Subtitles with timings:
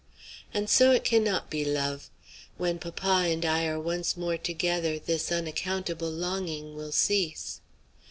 [0.51, 2.09] And so it cannot be love.
[2.57, 7.61] When papa and I are once more together, this unaccountable longing will cease."